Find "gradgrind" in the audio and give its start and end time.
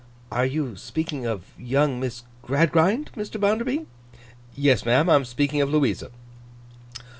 2.41-3.11